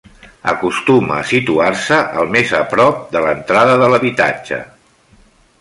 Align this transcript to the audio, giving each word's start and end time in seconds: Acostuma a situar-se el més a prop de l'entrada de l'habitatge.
Acostuma 0.51 1.17
a 1.17 1.25
situar-se 1.31 1.99
el 2.23 2.33
més 2.37 2.55
a 2.63 2.63
prop 2.73 3.07
de 3.15 3.23
l'entrada 3.29 3.79
de 3.83 3.93
l'habitatge. 3.93 4.63